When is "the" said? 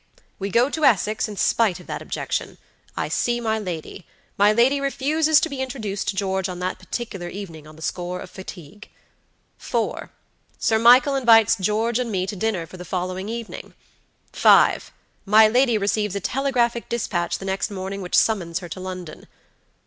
7.75-7.83, 12.77-12.83, 17.37-17.45